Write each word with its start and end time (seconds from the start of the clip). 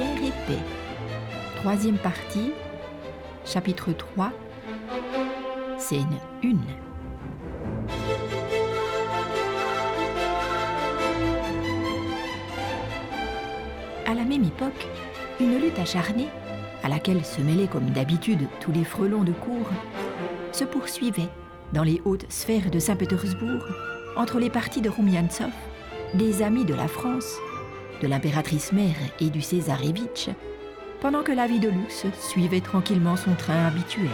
Guerre. 0.00 0.58
Troisième 1.56 1.98
partie, 1.98 2.52
chapitre 3.44 3.92
3, 3.92 4.32
scène 5.78 6.06
1. 6.42 6.54
À 14.06 14.14
la 14.14 14.24
même 14.24 14.44
époque, 14.44 14.86
une 15.38 15.58
lutte 15.58 15.78
acharnée, 15.78 16.28
à 16.82 16.88
laquelle 16.88 17.22
se 17.24 17.42
mêlaient 17.42 17.66
comme 17.66 17.90
d'habitude 17.90 18.48
tous 18.60 18.72
les 18.72 18.84
frelons 18.84 19.24
de 19.24 19.32
cour, 19.32 19.68
se 20.52 20.64
poursuivait 20.64 21.28
dans 21.74 21.82
les 21.82 22.00
hautes 22.06 22.24
sphères 22.30 22.70
de 22.70 22.78
Saint-Pétersbourg 22.78 23.66
entre 24.16 24.38
les 24.38 24.50
partis 24.50 24.80
de 24.80 24.88
Roumiantsov, 24.88 25.50
des 26.14 26.42
amis 26.42 26.64
de 26.64 26.74
la 26.74 26.88
France, 26.88 27.36
de 28.00 28.08
l'impératrice 28.08 28.72
mère 28.72 28.96
et 29.20 29.30
du 29.30 29.42
Césarevitch, 29.42 30.28
pendant 31.00 31.22
que 31.22 31.32
la 31.32 31.46
vie 31.46 31.60
de 31.60 31.68
luxe 31.68 32.06
suivait 32.18 32.60
tranquillement 32.60 33.16
son 33.16 33.34
train 33.34 33.66
habituel. 33.66 34.08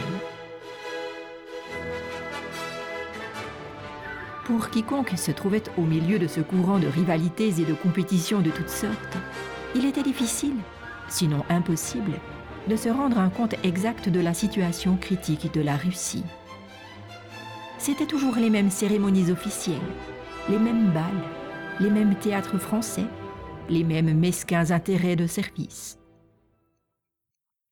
Pour 4.45 4.70
quiconque 4.70 5.16
se 5.16 5.32
trouvait 5.32 5.64
au 5.76 5.82
milieu 5.82 6.20
de 6.20 6.28
ce 6.28 6.40
courant 6.40 6.78
de 6.78 6.86
rivalités 6.86 7.48
et 7.60 7.64
de 7.64 7.74
compétitions 7.74 8.40
de 8.40 8.50
toutes 8.50 8.68
sortes, 8.68 9.16
il 9.74 9.84
était 9.84 10.04
difficile, 10.04 10.54
sinon 11.09 11.45
impossible, 11.48 12.12
de 12.68 12.76
se 12.76 12.88
rendre 12.88 13.18
un 13.18 13.28
compte 13.28 13.54
exact 13.64 14.09
de 14.09 14.20
la 14.20 14.34
situation 14.34 14.96
critique 14.96 15.52
de 15.52 15.60
la 15.60 15.76
Russie. 15.76 16.24
C'étaient 17.78 18.06
toujours 18.06 18.37
les 18.37 18.50
mêmes 18.50 18.70
cérémonies 18.70 19.30
officielles, 19.30 19.78
les 20.48 20.59
mêmes 20.59 20.90
balles, 20.92 21.24
les 21.80 21.90
mêmes 21.90 22.14
théâtres 22.14 22.59
français, 22.59 23.04
les 23.68 23.84
mêmes 23.84 24.18
mesquins 24.18 24.70
intérêts 24.70 25.16
de 25.16 25.26
service. 25.26 25.98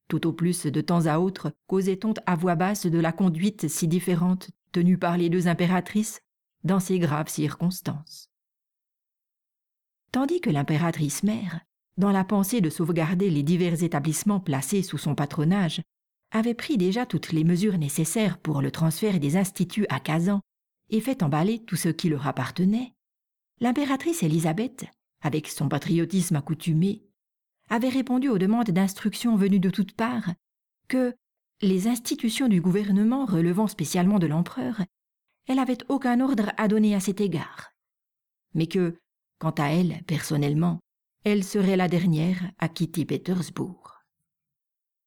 Tout 0.09 0.27
au 0.27 0.33
plus, 0.33 0.67
de 0.67 0.81
temps 0.81 1.07
à 1.07 1.19
autre, 1.19 1.53
causait-on 1.67 2.15
à 2.27 2.37
voix 2.37 2.57
basse 2.57 2.87
de 2.87 2.99
la 2.99 3.13
conduite 3.13 3.69
si 3.69 3.89
différente 3.89 4.51
tenue 4.73 4.99
par 4.99 5.17
les 5.17 5.31
deux 5.31 5.49
impératrices 5.49 6.21
dans 6.65 6.81
ces 6.81 6.99
graves 6.99 7.29
circonstances. 7.29 8.29
Tandis 10.13 10.41
que 10.41 10.51
l'impératrice 10.51 11.23
mère, 11.23 11.61
dans 11.97 12.11
la 12.11 12.25
pensée 12.25 12.61
de 12.61 12.71
sauvegarder 12.71 13.31
les 13.31 13.43
divers 13.43 13.83
établissements 13.83 14.41
placés 14.41 14.83
sous 14.83 14.99
son 14.99 15.15
patronage, 15.15 15.81
avait 16.33 16.55
pris 16.55 16.77
déjà 16.77 17.07
toutes 17.07 17.33
les 17.33 17.45
mesures 17.45 17.79
nécessaires 17.79 18.39
pour 18.39 18.61
le 18.61 18.71
transfert 18.71 19.21
des 19.21 19.37
instituts 19.37 19.87
à 19.89 20.01
Kazan 20.01 20.41
et 20.91 21.01
fait 21.01 21.23
emballer 21.23 21.61
tout 21.61 21.77
ce 21.77 21.89
qui 21.89 22.09
leur 22.09 22.27
appartenait, 22.27 22.93
l'impératrice 23.61 24.23
Élisabeth, 24.23 24.87
avec 25.25 25.49
son 25.49 25.69
patriotisme 25.69 26.37
accoutumé, 26.37 27.03
avait 27.71 27.89
répondu 27.89 28.29
aux 28.29 28.39
demandes 28.39 28.71
d'instruction 28.71 29.37
venues 29.37 29.59
de 29.59 29.71
toutes 29.71 29.97
parts 29.97 30.35
que 30.87 31.15
les 31.63 31.89
institutions 31.89 32.49
du 32.49 32.61
gouvernement 32.61 33.25
relevant 33.25 33.67
spécialement 33.67 34.19
de 34.19 34.27
l'empereur, 34.27 34.83
elle 35.49 35.57
n'avait 35.57 35.79
aucun 35.89 36.21
ordre 36.21 36.53
à 36.59 36.69
donner 36.69 36.95
à 36.95 37.01
cet 37.01 37.21
égard, 37.21 37.73
mais 38.53 38.67
que, 38.67 38.99
quant 39.39 39.55
à 39.59 39.69
elle, 39.69 40.03
personnellement, 40.07 40.81
elle 41.25 41.43
serait 41.43 41.77
la 41.77 41.89
dernière 41.89 42.51
à 42.59 42.69
quitter 42.69 43.07
Pétersbourg. 43.07 44.03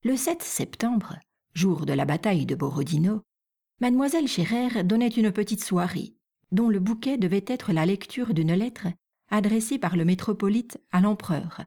Le 0.03 0.15
7 0.15 0.41
septembre, 0.41 1.19
jour 1.53 1.85
de 1.85 1.93
la 1.93 2.05
bataille 2.05 2.47
de 2.47 2.55
Borodino, 2.55 3.21
mademoiselle 3.81 4.27
Scherer 4.27 4.83
donnait 4.83 5.07
une 5.07 5.31
petite 5.31 5.63
soirée, 5.63 6.15
dont 6.51 6.69
le 6.69 6.79
bouquet 6.79 7.17
devait 7.17 7.45
être 7.47 7.71
la 7.71 7.85
lecture 7.85 8.33
d'une 8.33 8.53
lettre 8.53 8.87
adressée 9.29 9.79
par 9.79 9.95
le 9.95 10.05
métropolite 10.05 10.79
à 10.91 11.01
l'empereur, 11.01 11.63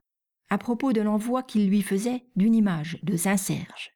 à 0.49 0.57
propos 0.57 0.93
de 0.93 1.01
l'envoi 1.01 1.43
qu'il 1.43 1.67
lui 1.67 1.81
faisait 1.81 2.25
d'une 2.35 2.55
image 2.55 2.99
de 3.03 3.15
Saint-Serge. 3.15 3.91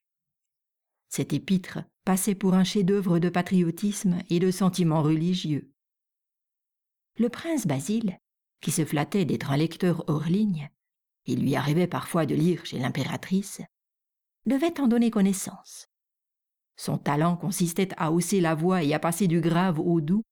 Cette 1.10 1.34
épître 1.34 1.80
passait 2.04 2.36
pour 2.36 2.54
un 2.54 2.64
chef-d'œuvre 2.64 3.20
de 3.20 3.30
patriotisme 3.30 4.20
et 4.30 4.40
de 4.40 4.52
sentiment 4.52 5.02
religieux. 5.02 5.72
Le 7.18 7.30
prince 7.30 7.66
Basile, 7.66 8.20
qui 8.62 8.72
se 8.72 8.86
flattait 8.86 9.26
d'être 9.26 9.52
un 9.52 9.58
lecteur 9.58 10.04
hors 10.08 10.26
ligne, 10.26 10.70
il 11.26 11.42
lui 11.42 11.56
arrivait 11.56 11.88
parfois 11.88 12.26
de 12.26 12.36
lire 12.36 12.66
chez 12.66 12.80
l'impératrice, 12.80 13.62
devait 14.46 14.80
en 14.80 14.88
donner 14.88 15.10
connaissance. 15.10 15.88
Son 16.78 16.98
talent 16.98 17.38
consistait 17.38 17.90
à 17.98 18.12
hausser 18.12 18.42
la 18.42 18.54
voix 18.54 18.84
et 18.84 18.94
à 18.94 19.00
passer 19.00 19.28
du 19.28 19.40
grave 19.40 19.80
au 19.80 20.02
doux, 20.02 20.24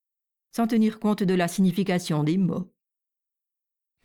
sans 0.54 0.66
tenir 0.66 1.00
compte 1.00 1.22
de 1.22 1.34
la 1.34 1.48
signification 1.48 2.22
des 2.22 2.38
mots. 2.38 2.73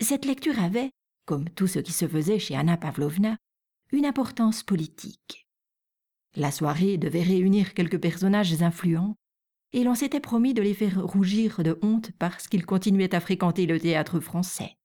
Cette 0.01 0.25
lecture 0.25 0.59
avait, 0.59 0.91
comme 1.25 1.49
tout 1.49 1.67
ce 1.67 1.79
qui 1.79 1.91
se 1.91 2.07
faisait 2.07 2.39
chez 2.39 2.55
Anna 2.55 2.77
Pavlovna, 2.77 3.37
une 3.91 4.05
importance 4.05 4.63
politique. 4.63 5.47
La 6.35 6.51
soirée 6.51 6.97
devait 6.97 7.23
réunir 7.23 7.73
quelques 7.73 7.99
personnages 7.99 8.61
influents, 8.63 9.15
et 9.73 9.83
l'on 9.83 9.95
s'était 9.95 10.21
promis 10.21 10.53
de 10.53 10.61
les 10.61 10.73
faire 10.73 11.03
rougir 11.03 11.63
de 11.63 11.77
honte 11.81 12.11
parce 12.17 12.47
qu'ils 12.47 12.65
continuaient 12.65 13.13
à 13.13 13.19
fréquenter 13.19 13.65
le 13.65 13.79
théâtre 13.79 14.19
français. 14.19 14.77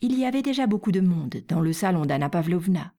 Il 0.00 0.16
y 0.18 0.24
avait 0.24 0.42
déjà 0.42 0.66
beaucoup 0.66 0.92
de 0.92 1.00
monde 1.00 1.42
dans 1.48 1.60
le 1.60 1.72
salon 1.72 2.06
d'Anna 2.06 2.30
Pavlovna, 2.30 2.94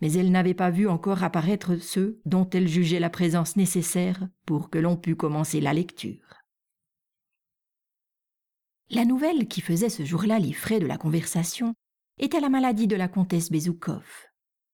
mais 0.00 0.12
elle 0.12 0.30
n'avait 0.30 0.54
pas 0.54 0.70
vu 0.70 0.88
encore 0.88 1.22
apparaître 1.22 1.76
ceux 1.76 2.20
dont 2.24 2.48
elle 2.50 2.68
jugeait 2.68 3.00
la 3.00 3.10
présence 3.10 3.56
nécessaire 3.56 4.28
pour 4.46 4.70
que 4.70 4.78
l'on 4.78 4.96
pût 4.96 5.16
commencer 5.16 5.60
la 5.60 5.74
lecture. 5.74 6.37
La 8.90 9.04
nouvelle 9.04 9.48
qui 9.48 9.60
faisait 9.60 9.90
ce 9.90 10.04
jour-là 10.04 10.38
les 10.38 10.54
frais 10.54 10.80
de 10.80 10.86
la 10.86 10.96
conversation 10.96 11.74
était 12.18 12.40
la 12.40 12.48
maladie 12.48 12.86
de 12.86 12.96
la 12.96 13.06
comtesse 13.06 13.50
Bezoukov, 13.50 14.06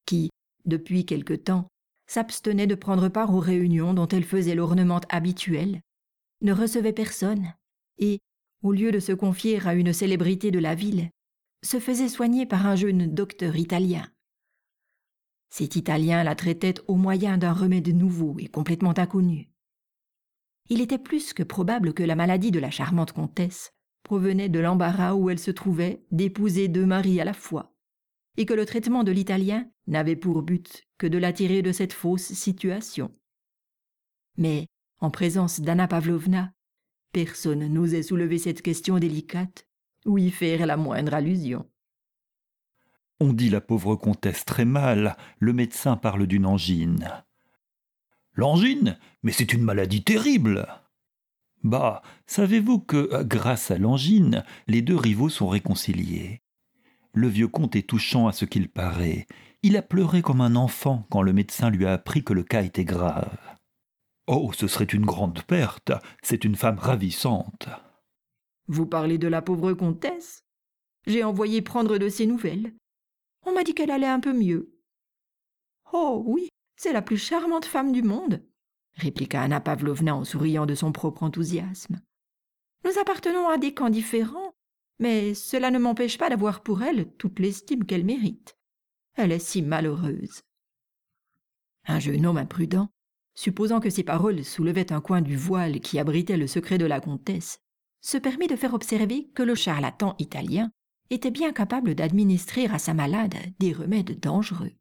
qui, 0.06 0.30
depuis 0.64 1.04
quelque 1.04 1.34
temps, 1.34 1.66
s'abstenait 2.06 2.68
de 2.68 2.76
prendre 2.76 3.08
part 3.08 3.34
aux 3.34 3.40
réunions 3.40 3.92
dont 3.92 4.06
elle 4.06 4.24
faisait 4.24 4.54
l'ornement 4.54 5.00
habituel, 5.08 5.80
ne 6.42 6.52
recevait 6.52 6.92
personne, 6.92 7.54
et, 7.98 8.20
au 8.62 8.70
lieu 8.70 8.92
de 8.92 9.00
se 9.00 9.12
confier 9.12 9.60
à 9.66 9.74
une 9.74 9.92
célébrité 9.92 10.52
de 10.52 10.60
la 10.60 10.76
ville, 10.76 11.10
se 11.64 11.80
faisait 11.80 12.08
soigner 12.08 12.46
par 12.46 12.66
un 12.66 12.76
jeune 12.76 13.12
docteur 13.12 13.56
italien. 13.56 14.08
Cet 15.50 15.76
Italien 15.76 16.22
la 16.22 16.34
traitait 16.34 16.74
au 16.86 16.94
moyen 16.94 17.36
d'un 17.36 17.52
remède 17.52 17.88
nouveau 17.88 18.36
et 18.38 18.46
complètement 18.46 18.96
inconnu. 18.96 19.50
Il 20.68 20.80
était 20.80 20.98
plus 20.98 21.32
que 21.32 21.42
probable 21.42 21.94
que 21.94 22.02
la 22.02 22.16
maladie 22.16 22.50
de 22.50 22.58
la 22.60 22.70
charmante 22.70 23.12
comtesse 23.12 23.72
provenait 24.04 24.48
de 24.48 24.60
l'embarras 24.60 25.14
où 25.14 25.30
elle 25.30 25.40
se 25.40 25.50
trouvait 25.50 26.04
d'épouser 26.12 26.68
deux 26.68 26.86
maris 26.86 27.20
à 27.20 27.24
la 27.24 27.32
fois, 27.32 27.74
et 28.36 28.46
que 28.46 28.54
le 28.54 28.66
traitement 28.66 29.02
de 29.02 29.10
l'italien 29.10 29.68
n'avait 29.88 30.14
pour 30.14 30.42
but 30.42 30.84
que 30.98 31.08
de 31.08 31.18
l'attirer 31.18 31.62
de 31.62 31.72
cette 31.72 31.92
fausse 31.92 32.32
situation. 32.32 33.10
Mais, 34.36 34.68
en 35.00 35.10
présence 35.10 35.60
d'Anna 35.60 35.88
Pavlovna, 35.88 36.52
personne 37.12 37.66
n'osait 37.66 38.02
soulever 38.02 38.38
cette 38.38 38.62
question 38.62 38.98
délicate 38.98 39.66
ou 40.04 40.18
y 40.18 40.30
faire 40.30 40.66
la 40.66 40.76
moindre 40.76 41.14
allusion. 41.14 41.68
On 43.20 43.32
dit 43.32 43.48
la 43.48 43.60
pauvre 43.60 43.96
comtesse 43.96 44.44
très 44.44 44.64
mal, 44.64 45.16
le 45.38 45.52
médecin 45.52 45.96
parle 45.96 46.26
d'une 46.26 46.46
angine. 46.46 47.08
L'angine? 48.34 48.98
Mais 49.22 49.32
c'est 49.32 49.52
une 49.52 49.62
maladie 49.62 50.02
terrible 50.02 50.66
bah, 51.64 52.02
savez-vous 52.26 52.78
que, 52.78 53.08
euh, 53.12 53.24
grâce 53.24 53.70
à 53.70 53.78
l'angine, 53.78 54.44
les 54.66 54.82
deux 54.82 54.96
rivaux 54.96 55.30
sont 55.30 55.48
réconciliés? 55.48 56.42
Le 57.14 57.26
vieux 57.26 57.48
comte 57.48 57.74
est 57.74 57.88
touchant 57.88 58.26
à 58.26 58.32
ce 58.32 58.44
qu'il 58.44 58.68
paraît. 58.68 59.26
Il 59.62 59.76
a 59.78 59.82
pleuré 59.82 60.20
comme 60.20 60.42
un 60.42 60.56
enfant 60.56 61.06
quand 61.10 61.22
le 61.22 61.32
médecin 61.32 61.70
lui 61.70 61.86
a 61.86 61.94
appris 61.94 62.22
que 62.22 62.34
le 62.34 62.42
cas 62.42 62.62
était 62.62 62.84
grave. 62.84 63.38
Oh, 64.26 64.52
ce 64.52 64.66
serait 64.66 64.84
une 64.84 65.06
grande 65.06 65.42
perte. 65.42 65.92
C'est 66.22 66.44
une 66.44 66.56
femme 66.56 66.78
ravissante. 66.78 67.68
Vous 68.68 68.86
parlez 68.86 69.16
de 69.16 69.28
la 69.28 69.40
pauvre 69.40 69.72
comtesse? 69.72 70.40
J'ai 71.06 71.24
envoyé 71.24 71.62
prendre 71.62 71.96
de 71.96 72.08
ses 72.10 72.26
nouvelles. 72.26 72.74
On 73.46 73.52
m'a 73.52 73.64
dit 73.64 73.74
qu'elle 73.74 73.90
allait 73.90 74.06
un 74.06 74.20
peu 74.20 74.32
mieux. 74.32 74.74
Oh 75.92 76.22
oui, 76.26 76.48
c'est 76.76 76.92
la 76.92 77.02
plus 77.02 77.18
charmante 77.18 77.66
femme 77.66 77.92
du 77.92 78.02
monde 78.02 78.42
répliqua 78.96 79.42
Anna 79.42 79.60
Pavlovna 79.60 80.14
en 80.14 80.24
souriant 80.24 80.66
de 80.66 80.74
son 80.74 80.92
propre 80.92 81.22
enthousiasme. 81.22 82.00
Nous 82.84 82.98
appartenons 83.00 83.48
à 83.48 83.58
des 83.58 83.74
camps 83.74 83.90
différents, 83.90 84.54
mais 84.98 85.34
cela 85.34 85.70
ne 85.70 85.78
m'empêche 85.78 86.18
pas 86.18 86.28
d'avoir 86.28 86.62
pour 86.62 86.82
elle 86.82 87.10
toute 87.16 87.38
l'estime 87.38 87.84
qu'elle 87.84 88.04
mérite. 88.04 88.56
Elle 89.14 89.32
est 89.32 89.38
si 89.38 89.62
malheureuse. 89.62 90.42
Un 91.86 91.98
jeune 91.98 92.26
homme 92.26 92.38
imprudent, 92.38 92.88
supposant 93.34 93.80
que 93.80 93.90
ces 93.90 94.04
paroles 94.04 94.44
soulevaient 94.44 94.92
un 94.92 95.00
coin 95.00 95.20
du 95.20 95.36
voile 95.36 95.80
qui 95.80 95.98
abritait 95.98 96.36
le 96.36 96.46
secret 96.46 96.78
de 96.78 96.86
la 96.86 97.00
comtesse, 97.00 97.60
se 98.00 98.18
permit 98.18 98.46
de 98.46 98.56
faire 98.56 98.74
observer 98.74 99.28
que 99.34 99.42
le 99.42 99.54
charlatan 99.54 100.14
italien 100.18 100.70
était 101.10 101.30
bien 101.30 101.52
capable 101.52 101.94
d'administrer 101.94 102.66
à 102.66 102.78
sa 102.78 102.94
malade 102.94 103.34
des 103.58 103.72
remèdes 103.72 104.20
dangereux. 104.20 104.72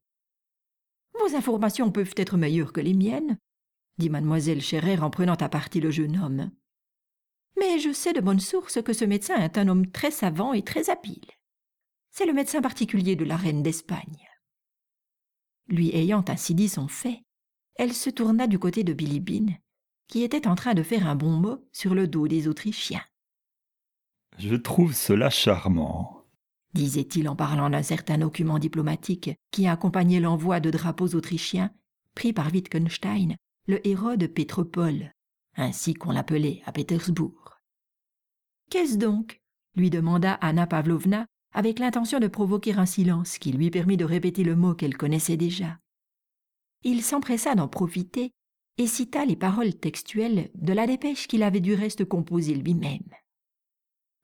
Vos 1.19 1.35
informations 1.35 1.91
peuvent 1.91 2.15
être 2.17 2.37
meilleures 2.37 2.73
que 2.73 2.81
les 2.81 2.93
miennes, 2.93 3.37
dit 3.97 4.09
mademoiselle 4.09 4.61
Scherer 4.61 4.99
en 4.99 5.09
prenant 5.09 5.35
à 5.35 5.49
partie 5.49 5.79
le 5.79 5.91
jeune 5.91 6.17
homme. 6.17 6.51
Mais 7.59 7.79
je 7.79 7.91
sais 7.91 8.13
de 8.13 8.21
bonne 8.21 8.39
source 8.39 8.81
que 8.81 8.93
ce 8.93 9.05
médecin 9.05 9.35
est 9.35 9.57
un 9.57 9.67
homme 9.67 9.89
très 9.91 10.11
savant 10.11 10.53
et 10.53 10.63
très 10.63 10.89
habile. 10.89 11.25
C'est 12.09 12.25
le 12.25 12.33
médecin 12.33 12.61
particulier 12.61 13.15
de 13.15 13.25
la 13.25 13.37
reine 13.37 13.63
d'Espagne. 13.63 14.27
Lui 15.67 15.95
ayant 15.95 16.25
ainsi 16.27 16.55
dit 16.55 16.69
son 16.69 16.87
fait, 16.87 17.23
elle 17.75 17.93
se 17.93 18.09
tourna 18.09 18.47
du 18.47 18.59
côté 18.59 18.83
de 18.83 18.93
Bilibine, 18.93 19.57
qui 20.07 20.23
était 20.23 20.47
en 20.47 20.55
train 20.55 20.73
de 20.73 20.83
faire 20.83 21.07
un 21.07 21.15
bon 21.15 21.31
mot 21.31 21.67
sur 21.71 21.95
le 21.95 22.07
dos 22.07 22.27
des 22.27 22.47
Autrichiens. 22.47 23.03
Je 24.37 24.55
trouve 24.55 24.93
cela 24.93 25.29
charmant, 25.29 26.25
disait-il 26.73 27.29
en 27.29 27.35
parlant 27.35 27.69
d'un 27.69 27.83
certain 27.83 28.17
document 28.17 28.59
diplomatique 28.59 29.31
qui 29.51 29.67
accompagnait 29.67 30.19
l'envoi 30.19 30.59
de 30.59 30.71
drapeaux 30.71 31.15
autrichiens 31.15 31.71
pris 32.15 32.33
par 32.33 32.51
Wittgenstein, 32.51 33.35
le 33.67 33.85
héros 33.87 34.15
de 34.15 34.27
Pétropole, 34.27 35.11
ainsi 35.55 35.93
qu'on 35.93 36.11
l'appelait 36.11 36.61
à 36.65 36.71
Pétersbourg. 36.71 37.61
Qu'est-ce 38.69 38.97
donc? 38.97 39.41
lui 39.75 39.89
demanda 39.89 40.33
Anna 40.33 40.67
Pavlovna 40.67 41.25
avec 41.53 41.79
l'intention 41.79 42.19
de 42.19 42.27
provoquer 42.27 42.73
un 42.73 42.85
silence 42.85 43.37
qui 43.37 43.51
lui 43.51 43.69
permit 43.69 43.97
de 43.97 44.05
répéter 44.05 44.43
le 44.43 44.55
mot 44.55 44.73
qu'elle 44.73 44.97
connaissait 44.97 45.37
déjà. 45.37 45.79
Il 46.83 47.01
s'empressa 47.03 47.55
d'en 47.55 47.67
profiter 47.67 48.31
et 48.77 48.87
cita 48.87 49.25
les 49.25 49.35
paroles 49.35 49.75
textuelles 49.75 50.49
de 50.55 50.73
la 50.73 50.87
dépêche 50.87 51.27
qu'il 51.27 51.43
avait 51.43 51.59
du 51.59 51.73
reste 51.73 52.05
composée 52.05 52.55
lui-même. 52.55 53.09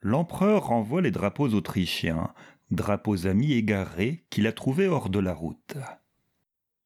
L'empereur 0.01 0.67
renvoie 0.67 1.01
les 1.01 1.11
drapeaux 1.11 1.49
autrichiens, 1.49 2.33
drapeaux 2.71 3.27
amis 3.27 3.53
égarés 3.53 4.25
qu'il 4.29 4.47
a 4.47 4.53
trouvés 4.53 4.87
hors 4.87 5.09
de 5.09 5.19
la 5.19 5.33
route. 5.33 5.77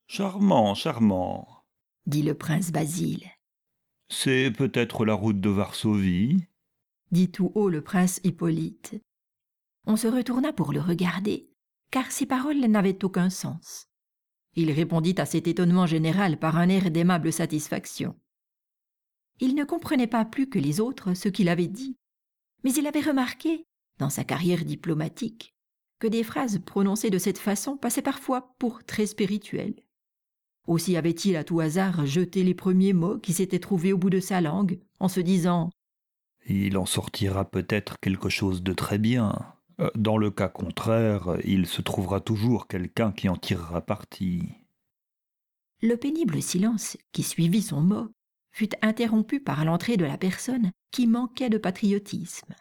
Charmant, 0.07 0.75
charmant, 0.75 1.62
dit 2.05 2.21
le 2.21 2.33
prince 2.33 2.71
Basile. 2.71 3.29
C'est 4.09 4.51
peut-être 4.51 5.05
la 5.05 5.13
route 5.13 5.39
de 5.39 5.50
Varsovie 5.50 6.45
dit 7.13 7.29
tout 7.29 7.51
haut 7.53 7.69
le 7.69 7.81
prince 7.81 8.19
Hippolyte. 8.23 9.00
On 9.85 9.95
se 9.95 10.07
retourna 10.07 10.51
pour 10.51 10.73
le 10.73 10.81
regarder, 10.81 11.47
car 11.91 12.11
ces 12.11 12.25
paroles 12.25 12.59
n'avaient 12.59 13.05
aucun 13.05 13.29
sens. 13.29 13.88
Il 14.55 14.71
répondit 14.71 15.15
à 15.17 15.25
cet 15.25 15.47
étonnement 15.47 15.85
général 15.85 16.39
par 16.39 16.57
un 16.57 16.69
air 16.69 16.89
d'aimable 16.89 17.31
satisfaction. 17.31 18.15
Il 19.39 19.53
ne 19.55 19.63
comprenait 19.63 20.07
pas 20.07 20.25
plus 20.25 20.50
que 20.50 20.59
les 20.59 20.79
autres 20.79 21.13
ce 21.13 21.29
qu'il 21.29 21.50
avait 21.50 21.67
dit, 21.67 21.97
mais 22.63 22.73
il 22.73 22.88
avait 22.88 23.01
remarqué, 23.01 23.65
dans 24.00 24.09
sa 24.09 24.23
carrière 24.23 24.65
diplomatique, 24.65 25.55
que 26.00 26.07
des 26.07 26.23
phrases 26.23 26.59
prononcées 26.65 27.11
de 27.11 27.19
cette 27.19 27.38
façon 27.38 27.77
passaient 27.77 28.01
parfois 28.01 28.55
pour 28.57 28.83
très 28.83 29.05
spirituelles. 29.05 29.83
Aussi 30.68 30.95
avait-il 30.95 31.36
à 31.36 31.44
tout 31.44 31.60
hasard 31.60 32.06
jeté 32.06 32.44
les 32.44 32.54
premiers 32.54 32.94
mots 32.94 33.18
qui 33.18 33.33
s'étaient 33.33 33.60
trouvés 33.60 33.94
au 33.94 33.98
bout 33.98 34.10
de 34.10 34.19
sa 34.19 34.39
langue, 34.39 34.80
en 35.00 35.07
se 35.07 35.19
disant 35.19 35.69
Il 36.48 36.77
en 36.77 36.86
sortira 36.86 37.45
peut-être 37.45 38.00
quelque 38.00 38.30
chose 38.30 38.63
de 38.63 38.74
très 38.74 38.98
bien. 38.98 39.33
Euh, 39.80 39.89
dans 39.95 40.18
le 40.18 40.31
cas 40.31 40.48
contraire, 40.48 41.38
il 41.44 41.65
se 41.65 41.81
trouvera 41.81 42.21
toujours 42.21 42.68
quelqu'un 42.68 43.12
qui 43.12 43.27
en 43.27 43.36
tirera 43.36 43.81
parti. 43.81 44.44
Le 45.81 45.98
pénible 45.98 46.42
silence 46.42 46.98
qui 47.12 47.24
suivit 47.24 47.62
son 47.62 47.81
mot 47.81 48.07
fut 48.51 48.69
interrompu 48.81 49.42
par 49.42 49.65
l'entrée 49.65 49.98
de 49.98 50.06
la 50.06 50.18
personne 50.18 50.71
qui 50.92 51.07
manquait 51.07 51.50
de 51.50 51.57
patriotisme. 51.57 52.54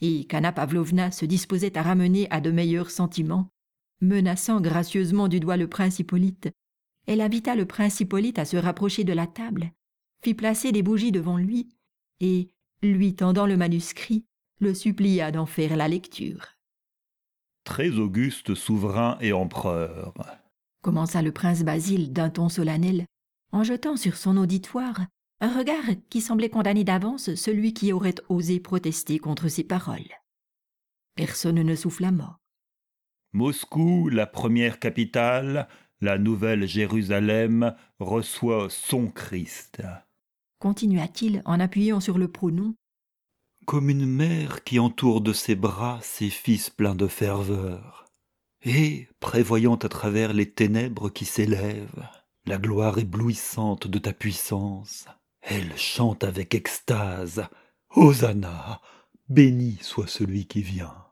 Et 0.00 0.24
qu'Anna 0.24 0.52
Pavlovna 0.52 1.10
se 1.10 1.26
disposait 1.26 1.76
à 1.76 1.82
ramener 1.82 2.26
à 2.30 2.40
de 2.40 2.50
meilleurs 2.50 2.90
sentiments, 2.90 3.50
menaçant 4.00 4.60
gracieusement 4.60 5.28
du 5.28 5.40
doigt 5.40 5.56
le 5.56 5.68
prince 5.68 5.98
Hippolyte, 5.98 6.50
elle 7.08 7.22
invita 7.22 7.56
le 7.56 7.64
prince 7.64 8.00
Hippolyte 8.00 8.38
à 8.38 8.44
se 8.44 8.58
rapprocher 8.58 9.02
de 9.02 9.14
la 9.14 9.26
table, 9.26 9.72
fit 10.22 10.34
placer 10.34 10.72
des 10.72 10.82
bougies 10.82 11.10
devant 11.10 11.38
lui, 11.38 11.70
et, 12.20 12.48
lui 12.82 13.14
tendant 13.14 13.46
le 13.46 13.56
manuscrit, 13.56 14.26
le 14.60 14.74
supplia 14.74 15.32
d'en 15.32 15.46
faire 15.46 15.74
la 15.76 15.88
lecture. 15.88 16.58
Très 17.64 17.90
auguste 17.92 18.54
souverain 18.54 19.16
et 19.22 19.32
empereur, 19.32 20.12
commença 20.82 21.22
le 21.22 21.32
prince 21.32 21.64
Basile 21.64 22.12
d'un 22.12 22.28
ton 22.28 22.50
solennel, 22.50 23.06
en 23.52 23.64
jetant 23.64 23.96
sur 23.96 24.16
son 24.16 24.36
auditoire 24.36 25.00
un 25.40 25.56
regard 25.56 25.84
qui 26.10 26.20
semblait 26.20 26.50
condamner 26.50 26.84
d'avance 26.84 27.34
celui 27.36 27.72
qui 27.72 27.92
aurait 27.92 28.16
osé 28.28 28.60
protester 28.60 29.18
contre 29.18 29.48
ses 29.48 29.64
paroles. 29.64 30.10
Personne 31.14 31.62
ne 31.62 31.74
souffla 31.74 32.10
mot. 32.10 32.36
Moscou, 33.32 34.08
la 34.08 34.26
première 34.26 34.78
capitale, 34.78 35.68
la 36.00 36.18
nouvelle 36.18 36.66
Jérusalem 36.66 37.74
reçoit 37.98 38.68
son 38.70 39.08
Christ. 39.08 39.82
Continua-t-il 40.58 41.42
en 41.44 41.60
appuyant 41.60 42.00
sur 42.00 42.18
le 42.18 42.28
pronom? 42.28 42.74
Comme 43.66 43.90
une 43.90 44.06
mère 44.06 44.64
qui 44.64 44.78
entoure 44.78 45.20
de 45.20 45.32
ses 45.32 45.54
bras 45.54 45.98
ses 46.02 46.30
fils 46.30 46.70
pleins 46.70 46.94
de 46.94 47.06
ferveur, 47.06 48.06
et, 48.62 49.08
prévoyant 49.20 49.76
à 49.76 49.88
travers 49.88 50.32
les 50.32 50.50
ténèbres 50.50 51.10
qui 51.10 51.24
s'élèvent, 51.24 52.08
la 52.46 52.58
gloire 52.58 52.98
éblouissante 52.98 53.86
de 53.86 53.98
ta 53.98 54.12
puissance, 54.12 55.06
elle 55.42 55.76
chante 55.76 56.24
avec 56.24 56.54
extase 56.54 57.46
Hosanna, 57.90 58.80
béni 59.28 59.78
soit 59.80 60.08
celui 60.08 60.46
qui 60.46 60.62
vient. 60.62 61.07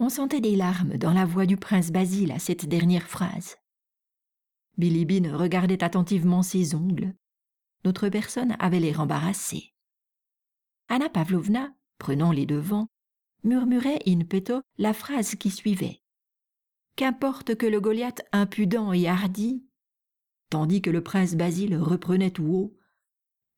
On 0.00 0.08
sentait 0.08 0.40
des 0.40 0.54
larmes 0.54 0.96
dans 0.96 1.12
la 1.12 1.24
voix 1.24 1.44
du 1.44 1.56
prince 1.56 1.90
Basile 1.90 2.30
à 2.30 2.38
cette 2.38 2.66
dernière 2.66 3.08
phrase. 3.08 3.56
Bilibine 4.76 5.32
regardait 5.32 5.82
attentivement 5.82 6.42
ses 6.44 6.76
ongles. 6.76 7.16
Notre 7.84 8.08
personne 8.08 8.54
avait 8.60 8.78
l'air 8.78 9.00
embarrassée. 9.00 9.74
Anna 10.88 11.08
Pavlovna, 11.08 11.74
prenant 11.98 12.30
les 12.30 12.46
devants, 12.46 12.86
murmurait 13.42 13.98
in 14.06 14.20
petto 14.20 14.62
la 14.78 14.94
phrase 14.94 15.34
qui 15.34 15.50
suivait. 15.50 16.00
Qu'importe 16.94 17.56
que 17.56 17.66
le 17.66 17.80
Goliath 17.80 18.22
impudent 18.30 18.92
et 18.92 19.08
hardi, 19.08 19.66
tandis 20.48 20.80
que 20.80 20.90
le 20.90 21.02
prince 21.02 21.34
Basile 21.34 21.76
reprenait 21.76 22.30
tout 22.30 22.46
haut. 22.46 22.77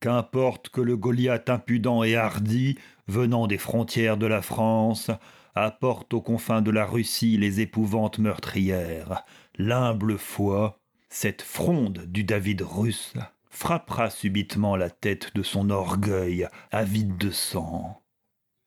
Qu'importe 0.01 0.71
que 0.71 0.81
le 0.81 0.97
Goliath 0.97 1.51
impudent 1.51 2.03
et 2.03 2.17
hardi, 2.17 2.79
venant 3.07 3.47
des 3.47 3.59
frontières 3.59 4.17
de 4.17 4.27
la 4.27 4.41
France, 4.41 5.11
apporte 5.55 6.15
aux 6.15 6.23
confins 6.23 6.63
de 6.63 6.71
la 6.71 6.87
Russie 6.87 7.37
les 7.37 7.61
épouvantes 7.61 8.19
meurtrières. 8.19 9.25
L'humble 9.59 10.19
foi, 10.19 10.79
cette 11.11 11.43
fronde 11.43 12.07
du 12.07 12.25
David 12.25 12.63
russe, 12.63 13.15
frappera 13.51 14.11
subitement 14.11 14.77
la 14.77 14.89
tête 14.89 15.35
de 15.35 15.43
son 15.43 15.71
orgueil 15.71 16.49
avide 16.71 17.19
de 17.19 17.31
sang. 17.31 18.01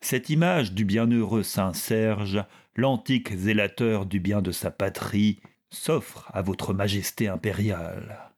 Cette 0.02 0.30
image 0.30 0.74
du 0.74 0.86
bienheureux 0.86 1.44
saint 1.44 1.74
Serge, 1.74 2.44
l'antique 2.76 3.34
zélateur 3.36 4.06
du 4.06 4.20
bien 4.20 4.42
de 4.42 4.52
sa 4.52 4.70
patrie, 4.70 5.40
s'offre 5.72 6.30
à 6.34 6.42
votre 6.42 6.74
majesté 6.74 7.28
impériale. 7.28 8.33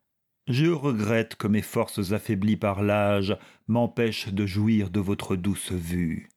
Je 0.47 0.67
regrette 0.67 1.35
que 1.35 1.47
mes 1.47 1.63
forces 1.63 2.11
affaiblies 2.11 2.57
par 2.57 2.83
l'âge 2.83 3.37
m'empêchent 3.67 4.29
de 4.29 4.45
jouir 4.45 4.91
de 4.91 4.99
votre 4.99 5.35
douce 5.35 5.71
vue. 5.71 6.29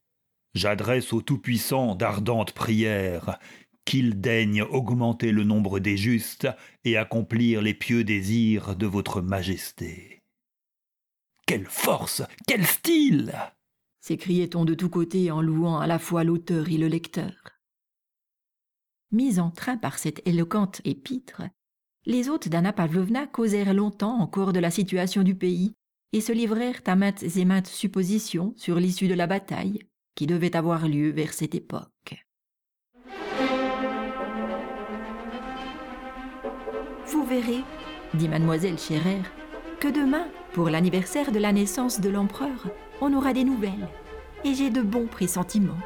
J'adresse 0.54 1.12
au 1.12 1.20
Tout-Puissant 1.20 1.94
d'ardentes 1.94 2.52
prières, 2.52 3.38
qu'il 3.84 4.20
daigne 4.20 4.62
augmenter 4.62 5.30
le 5.30 5.44
nombre 5.44 5.78
des 5.78 5.96
justes 5.96 6.48
et 6.84 6.96
accomplir 6.96 7.62
les 7.62 7.74
pieux 7.74 8.04
désirs 8.04 8.76
de 8.76 8.86
votre 8.86 9.20
majesté. 9.20 10.22
Quelle 11.46 11.66
force 11.66 12.22
Quel 12.46 12.66
style 12.66 13.34
s'écriait-on 14.00 14.64
de 14.64 14.74
tous 14.74 14.88
côtés 14.88 15.30
en 15.30 15.42
louant 15.42 15.80
à 15.80 15.86
la 15.86 15.98
fois 15.98 16.24
l'auteur 16.24 16.68
et 16.70 16.78
le 16.78 16.88
lecteur. 16.88 17.34
Mis 19.10 19.38
en 19.38 19.50
train 19.50 19.76
par 19.76 19.98
cette 19.98 20.26
éloquente 20.26 20.80
épître, 20.84 21.42
les 22.08 22.30
hôtes 22.30 22.48
d'Anna 22.48 22.72
Pavlovna 22.72 23.26
causèrent 23.26 23.74
longtemps 23.74 24.18
encore 24.18 24.54
de 24.54 24.60
la 24.60 24.70
situation 24.70 25.22
du 25.22 25.34
pays 25.34 25.74
et 26.14 26.22
se 26.22 26.32
livrèrent 26.32 26.80
à 26.86 26.96
maintes 26.96 27.22
et 27.36 27.44
maintes 27.44 27.66
suppositions 27.66 28.54
sur 28.56 28.76
l'issue 28.76 29.08
de 29.08 29.14
la 29.14 29.26
bataille, 29.26 29.80
qui 30.14 30.26
devait 30.26 30.56
avoir 30.56 30.88
lieu 30.88 31.10
vers 31.10 31.34
cette 31.34 31.54
époque. 31.54 32.24
Vous 37.06 37.26
verrez, 37.26 37.62
dit 38.14 38.28
mademoiselle 38.28 38.78
Scherer, 38.78 39.20
que 39.78 39.88
demain, 39.88 40.28
pour 40.54 40.70
l'anniversaire 40.70 41.30
de 41.30 41.38
la 41.38 41.52
naissance 41.52 42.00
de 42.00 42.08
l'empereur, 42.08 42.70
on 43.02 43.12
aura 43.12 43.34
des 43.34 43.44
nouvelles, 43.44 43.88
et 44.44 44.54
j'ai 44.54 44.70
de 44.70 44.80
bons 44.80 45.08
pressentiments. 45.08 45.78